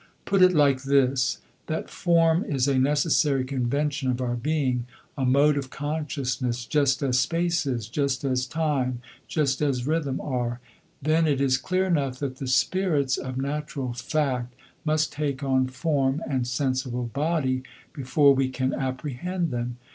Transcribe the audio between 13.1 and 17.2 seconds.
of natural fact must take on form and sensible